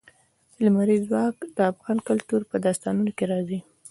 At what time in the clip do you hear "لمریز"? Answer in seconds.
0.63-1.01